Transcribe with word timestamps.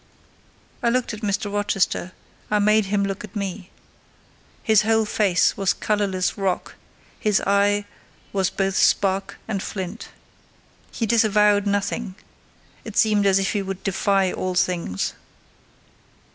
I 0.81 0.89
looked 0.89 1.13
at 1.13 1.21
Mr. 1.21 1.53
Rochester: 1.53 2.13
I 2.49 2.57
made 2.57 2.85
him 2.85 3.03
look 3.05 3.23
at 3.23 3.35
me. 3.35 3.69
His 4.63 4.81
whole 4.81 5.05
face 5.05 5.55
was 5.55 5.73
colourless 5.73 6.39
rock: 6.39 6.73
his 7.19 7.39
eye 7.41 7.85
was 8.33 8.49
both 8.49 8.75
spark 8.75 9.37
and 9.47 9.61
flint. 9.61 10.09
He 10.91 11.05
disavowed 11.05 11.67
nothing: 11.67 12.15
he 12.83 12.91
seemed 12.93 13.27
as 13.27 13.37
if 13.37 13.51
he 13.51 13.61
would 13.61 13.83
defy 13.83 14.31
all 14.33 14.55
things. 14.55 15.13